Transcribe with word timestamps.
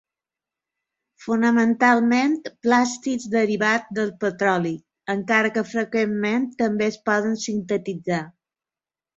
Fonamentalment 1.25 2.33
plàstics 2.67 3.27
derivats 3.37 3.93
del 3.99 4.11
petroli, 4.25 4.73
encara 5.17 5.53
que 5.59 5.67
freqüentment 5.75 6.51
també 6.65 6.89
es 6.91 7.01
poden 7.11 7.41
sintetitzar. 7.49 8.25